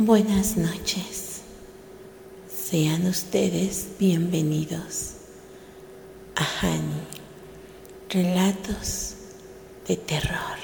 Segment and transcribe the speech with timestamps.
[0.00, 1.42] Buenas noches.
[2.48, 5.14] Sean ustedes bienvenidos
[6.36, 7.02] a Hani,
[8.08, 9.16] relatos
[9.88, 10.56] de terror,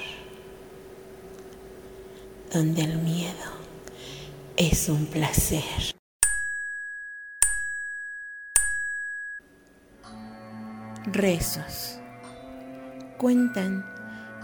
[2.52, 3.50] donde el miedo
[4.56, 5.64] es un placer.
[11.06, 11.98] Rezos.
[13.18, 13.84] Cuentan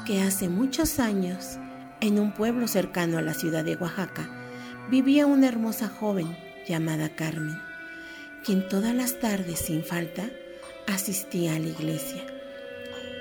[0.05, 1.61] que hace muchos años,
[2.01, 4.40] en un pueblo cercano a la ciudad de Oaxaca,
[4.91, 6.37] vivía una hermosa joven
[6.67, 7.57] llamada Carmen,
[8.45, 10.29] quien todas las tardes sin falta
[10.89, 12.27] asistía a la iglesia.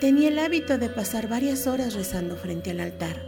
[0.01, 3.21] Tenía el hábito de pasar varias horas rezando frente al altar.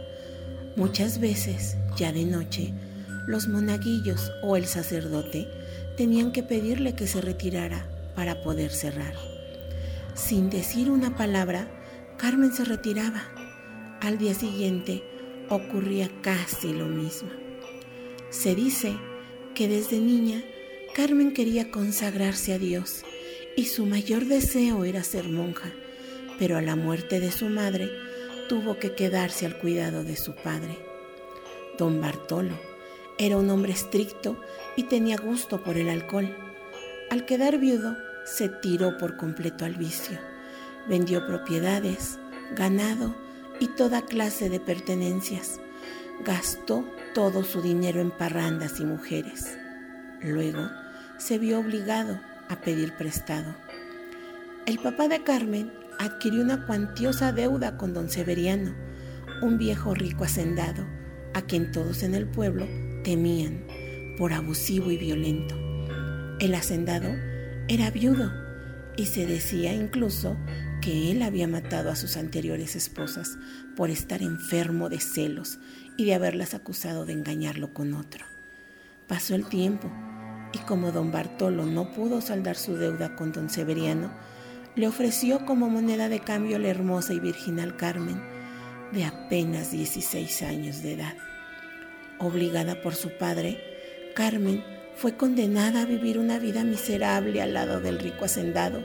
[0.74, 2.74] Muchas veces, ya de noche,
[3.28, 5.46] los monaguillos o el sacerdote
[5.96, 9.14] tenían que pedirle que se retirara para poder cerrar.
[10.14, 11.68] Sin decir una palabra,
[12.16, 13.22] Carmen se retiraba.
[14.00, 15.04] Al día siguiente
[15.48, 17.41] ocurría casi lo mismo.
[18.32, 18.96] Se dice
[19.54, 20.42] que desde niña
[20.94, 23.04] Carmen quería consagrarse a Dios
[23.56, 25.70] y su mayor deseo era ser monja,
[26.38, 27.90] pero a la muerte de su madre
[28.48, 30.78] tuvo que quedarse al cuidado de su padre.
[31.76, 32.58] Don Bartolo
[33.18, 34.40] era un hombre estricto
[34.76, 36.34] y tenía gusto por el alcohol.
[37.10, 40.18] Al quedar viudo, se tiró por completo al vicio.
[40.88, 42.18] Vendió propiedades,
[42.56, 43.14] ganado
[43.60, 45.60] y toda clase de pertenencias.
[46.24, 49.58] Gastó todo su dinero en parrandas y mujeres.
[50.22, 50.68] Luego
[51.18, 53.56] se vio obligado a pedir prestado.
[54.66, 58.74] El papá de Carmen adquirió una cuantiosa deuda con don Severiano,
[59.42, 60.86] un viejo rico hacendado,
[61.34, 62.66] a quien todos en el pueblo
[63.02, 63.64] temían
[64.16, 65.56] por abusivo y violento.
[66.38, 67.08] El hacendado
[67.68, 68.32] era viudo
[68.96, 70.36] y se decía incluso
[70.80, 73.38] que él había matado a sus anteriores esposas
[73.76, 75.58] por estar enfermo de celos
[75.96, 78.24] y de haberlas acusado de engañarlo con otro.
[79.06, 79.90] Pasó el tiempo
[80.52, 84.12] y como don Bartolo no pudo saldar su deuda con don Severiano,
[84.74, 88.22] le ofreció como moneda de cambio la hermosa y virginal Carmen,
[88.92, 91.14] de apenas 16 años de edad.
[92.18, 93.58] Obligada por su padre,
[94.14, 94.62] Carmen
[94.94, 98.82] fue condenada a vivir una vida miserable al lado del rico hacendado,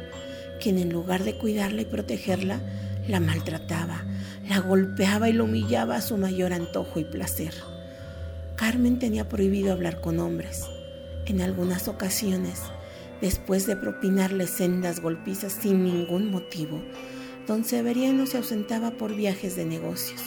[0.62, 2.62] quien en lugar de cuidarla y protegerla,
[3.08, 4.04] la maltrataba,
[4.48, 7.54] la golpeaba y la humillaba a su mayor antojo y placer.
[8.56, 10.66] Carmen tenía prohibido hablar con hombres.
[11.26, 12.62] En algunas ocasiones,
[13.22, 16.82] después de propinarle sendas golpizas sin ningún motivo,
[17.48, 20.22] don Severiano se ausentaba por viajes de negocios.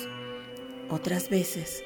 [0.88, 1.82] Otras veces,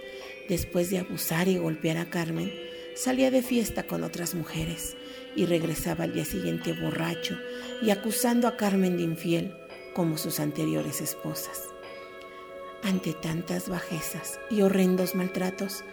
[0.48, 2.52] después de abusar y golpear a Carmen,
[2.94, 4.96] salía de fiesta con otras mujeres
[5.36, 7.36] y regresaba al día siguiente borracho
[7.82, 9.54] y acusando a Carmen de infiel
[9.94, 11.62] como sus anteriores esposas.
[12.82, 15.84] Ante tantas bajezas y horrendos maltratos,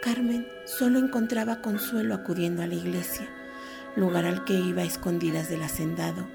[0.00, 3.28] Carmen solo encontraba consuelo acudiendo a la iglesia,
[3.96, 6.28] lugar al que iba a escondidas del hacendado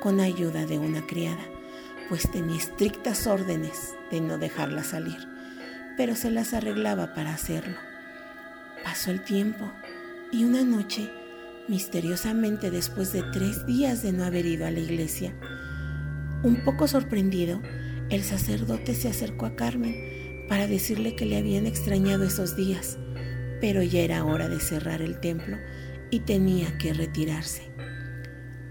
[0.00, 1.42] con ayuda de una criada,
[2.08, 5.26] pues tenía estrictas órdenes de no dejarla salir,
[5.96, 7.76] pero se las arreglaba para hacerlo.
[8.84, 9.72] Pasó el tiempo
[10.30, 11.10] y una noche,
[11.66, 15.34] misteriosamente después de tres días de no haber ido a la iglesia,
[16.42, 17.62] un poco sorprendido,
[18.10, 22.98] el sacerdote se acercó a Carmen para decirle que le habían extrañado esos días,
[23.60, 25.56] pero ya era hora de cerrar el templo
[26.10, 27.70] y tenía que retirarse.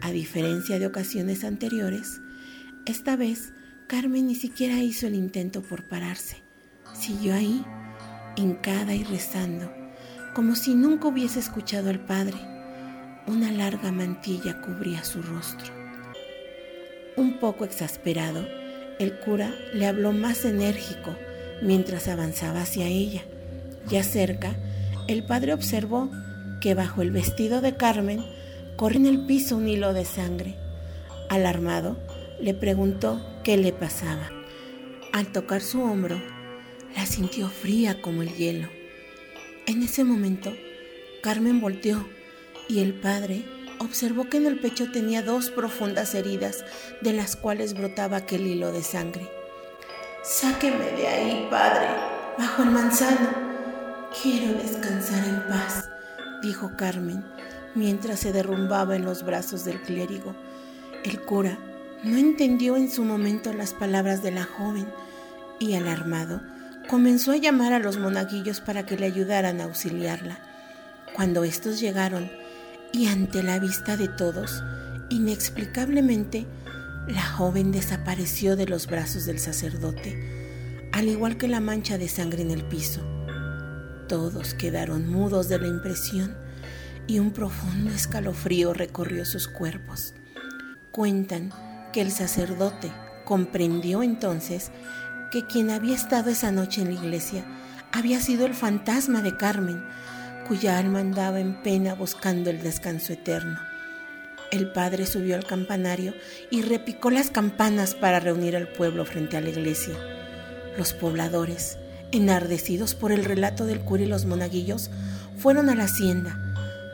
[0.02, 2.22] A diferencia de ocasiones anteriores,
[2.86, 3.54] esta vez
[3.88, 6.44] Carmen ni siquiera hizo el intento por pararse.
[6.94, 7.66] Siguió ahí,
[8.36, 9.72] hincada y rezando
[10.36, 12.36] como si nunca hubiese escuchado al Padre.
[13.26, 15.85] Una larga mantilla cubría su rostro.
[17.18, 18.46] Un poco exasperado,
[19.00, 21.16] el cura le habló más enérgico
[21.62, 23.24] mientras avanzaba hacia ella.
[23.90, 24.56] Ya cerca,
[25.08, 26.10] el padre observó
[26.60, 28.26] que bajo el vestido de Carmen
[28.76, 30.56] corría en el piso un hilo de sangre.
[31.30, 31.98] Alarmado,
[32.42, 34.30] le preguntó qué le pasaba.
[35.14, 36.22] Al tocar su hombro,
[36.96, 38.68] la sintió fría como el hielo.
[39.68, 40.54] En ese momento,
[41.22, 42.06] Carmen volteó
[42.68, 43.44] y el padre
[43.80, 46.64] observó que en el pecho tenía dos profundas heridas
[47.02, 49.30] de las cuales brotaba aquel hilo de sangre.
[50.24, 51.88] Sáqueme de ahí, padre,
[52.38, 53.30] bajo el manzano.
[54.22, 55.90] Quiero descansar en paz,
[56.42, 57.24] dijo Carmen,
[57.76, 60.36] mientras se derrumbaba en los brazos del clérigo.
[61.04, 61.60] El cura
[62.04, 64.88] no entendió en su momento las palabras de la joven
[65.60, 66.42] y, alarmado,
[66.88, 70.40] comenzó a llamar a los monaguillos para que le ayudaran a auxiliarla.
[71.16, 72.32] Cuando estos llegaron
[72.96, 74.64] y ante la vista de todos,
[75.10, 76.48] inexplicablemente,
[77.10, 82.44] la joven desapareció de los brazos del sacerdote, al igual que la mancha de sangre
[82.44, 83.02] en el piso.
[84.08, 86.38] Todos quedaron mudos de la impresión
[87.06, 90.14] y un profundo escalofrío recorrió sus cuerpos.
[90.92, 91.52] Cuentan
[91.92, 92.94] que el sacerdote
[93.26, 94.72] comprendió entonces
[95.32, 97.44] que quien había estado esa noche en la iglesia
[97.92, 99.84] había sido el fantasma de Carmen,
[100.48, 103.60] cuya alma andaba en pena buscando el descanso eterno.
[104.52, 106.14] El padre subió al campanario
[106.52, 109.96] y repicó las campanas para reunir al pueblo frente a la iglesia.
[110.78, 111.78] Los pobladores,
[112.12, 114.92] enardecidos por el relato del cura y los monaguillos,
[115.38, 116.40] fueron a la hacienda,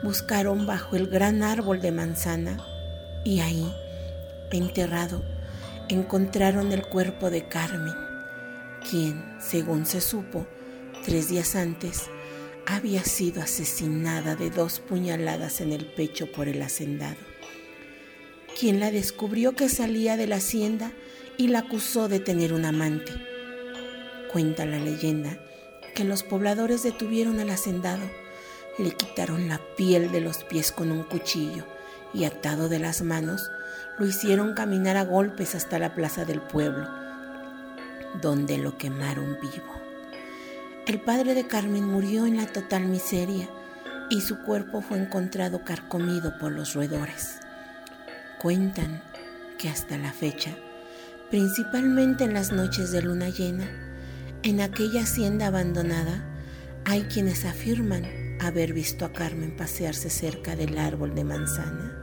[0.04, 2.58] buscaron bajo el gran árbol de manzana
[3.24, 3.72] y ahí,
[4.52, 5.24] enterrado,
[5.90, 7.94] encontraron el cuerpo de Carmen,
[8.90, 10.48] quien, según se supo,
[11.04, 12.10] tres días antes,
[12.66, 17.18] había sido asesinada de dos puñaladas en el pecho por el hacendado,
[18.60, 20.92] quien la descubrió que salía de la hacienda
[21.38, 23.12] y la acusó de tener un amante.
[24.32, 25.40] Cuenta la leyenda
[25.96, 28.04] que los pobladores detuvieron al hacendado,
[28.78, 31.66] le quitaron la piel de los pies con un cuchillo
[32.14, 33.50] y atado de las manos,
[33.98, 36.88] lo hicieron caminar a golpes hasta la plaza del pueblo,
[38.22, 39.81] donde lo quemaron vivo.
[40.88, 43.48] El padre de Carmen murió en la total miseria
[44.10, 47.38] y su cuerpo fue encontrado carcomido por los roedores.
[48.42, 49.04] Cuentan
[49.60, 50.50] que hasta la fecha,
[51.30, 53.70] principalmente en las noches de luna llena,
[54.42, 56.26] en aquella hacienda abandonada
[56.86, 58.04] hay quienes afirman
[58.42, 61.96] haber visto a Carmen pasearse cerca del árbol de manzana.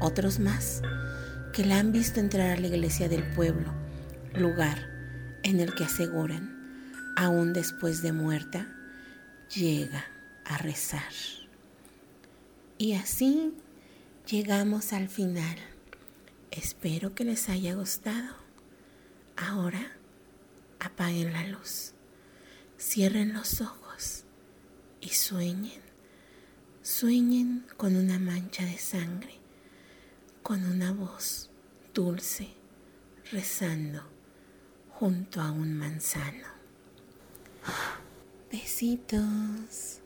[0.00, 0.80] Otros más
[1.52, 3.74] que la han visto entrar a la iglesia del pueblo,
[4.32, 4.78] lugar
[5.42, 6.55] en el que aseguran,
[7.16, 8.68] aún después de muerta,
[9.54, 10.04] llega
[10.44, 11.12] a rezar.
[12.78, 13.54] Y así
[14.30, 15.56] llegamos al final.
[16.50, 18.36] Espero que les haya gustado.
[19.36, 19.92] Ahora
[20.78, 21.92] apaguen la luz,
[22.78, 24.24] cierren los ojos
[25.00, 25.82] y sueñen.
[26.82, 29.40] Sueñen con una mancha de sangre
[30.46, 31.50] con una voz
[31.92, 32.46] dulce
[33.32, 34.00] rezando
[34.90, 36.55] junto a un manzano.
[38.50, 40.00] Besitos.